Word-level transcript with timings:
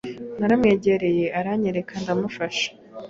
naramwegereye 0.39 1.25
aranyerekera 1.39 1.99
ndamufasha 2.03 2.67